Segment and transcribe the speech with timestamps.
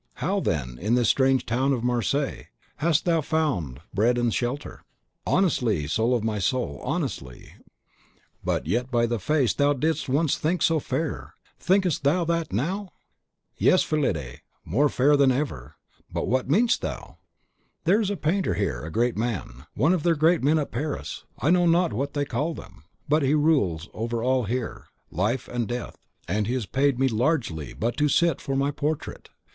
[0.15, 4.81] how, then, in this strange town of Marseilles, hast thou found bread and shelter?"
[5.27, 6.79] "Honestly, soul of my soul!
[6.83, 7.53] honestly,
[8.43, 12.89] but yet by the face thou didst once think so fair; thinkest thou THAT now?"
[13.57, 15.75] "Yes, Fillide, more fair than ever.
[16.11, 17.19] But what meanest thou?"
[17.83, 21.25] "There is a painter here a great man, one of their great men at Paris,
[21.37, 25.67] I know not what they call them; but he rules over all here, life and
[25.67, 29.29] death; and he has paid me largely but to sit for my portrait.